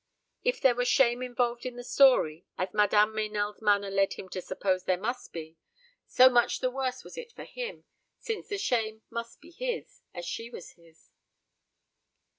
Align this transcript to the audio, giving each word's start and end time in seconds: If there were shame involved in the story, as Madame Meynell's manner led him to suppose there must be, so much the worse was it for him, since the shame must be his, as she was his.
If 0.43 0.59
there 0.59 0.73
were 0.73 0.83
shame 0.83 1.21
involved 1.21 1.63
in 1.63 1.75
the 1.75 1.83
story, 1.83 2.43
as 2.57 2.73
Madame 2.73 3.13
Meynell's 3.13 3.61
manner 3.61 3.91
led 3.91 4.13
him 4.13 4.29
to 4.29 4.41
suppose 4.41 4.85
there 4.85 4.97
must 4.97 5.31
be, 5.31 5.59
so 6.07 6.27
much 6.27 6.59
the 6.59 6.71
worse 6.71 7.03
was 7.03 7.19
it 7.19 7.31
for 7.33 7.43
him, 7.45 7.83
since 8.17 8.47
the 8.47 8.57
shame 8.57 9.03
must 9.11 9.41
be 9.41 9.51
his, 9.51 10.01
as 10.11 10.25
she 10.25 10.49
was 10.49 10.71
his. 10.71 11.11